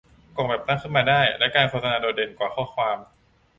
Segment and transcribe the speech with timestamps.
[0.37, 2.97] กล่องแบบตั้งขึ้นมาได้และการโฆษณาโดดเด่นกว่าข้อความ